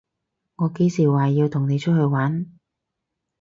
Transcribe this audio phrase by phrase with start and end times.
[0.55, 2.49] 我幾時話過要同你出去玩？